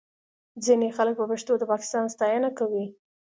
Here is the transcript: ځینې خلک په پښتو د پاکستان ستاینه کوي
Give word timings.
ځینې 0.65 0.87
خلک 0.97 1.15
په 1.17 1.25
پښتو 1.31 1.53
د 1.57 1.63
پاکستان 1.71 2.05
ستاینه 2.13 2.49
کوي 2.59 2.85